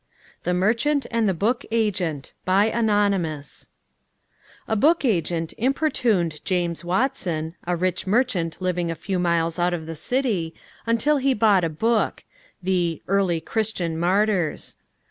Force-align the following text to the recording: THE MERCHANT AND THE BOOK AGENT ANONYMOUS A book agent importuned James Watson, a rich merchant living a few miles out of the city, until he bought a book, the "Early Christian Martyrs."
THE 0.41 0.53
MERCHANT 0.55 1.05
AND 1.11 1.29
THE 1.29 1.35
BOOK 1.35 1.63
AGENT 1.69 2.33
ANONYMOUS 2.47 3.69
A 4.67 4.75
book 4.75 5.05
agent 5.05 5.53
importuned 5.59 6.43
James 6.43 6.83
Watson, 6.83 7.53
a 7.67 7.75
rich 7.75 8.07
merchant 8.07 8.57
living 8.59 8.89
a 8.89 8.95
few 8.95 9.19
miles 9.19 9.59
out 9.59 9.75
of 9.75 9.85
the 9.85 9.93
city, 9.95 10.55
until 10.87 11.17
he 11.17 11.35
bought 11.35 11.63
a 11.63 11.69
book, 11.69 12.23
the 12.63 13.03
"Early 13.07 13.39
Christian 13.39 13.95
Martyrs." 13.95 14.75